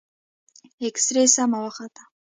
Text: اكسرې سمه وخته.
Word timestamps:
اكسرې 0.87 1.23
سمه 1.35 1.57
وخته. 1.65 2.03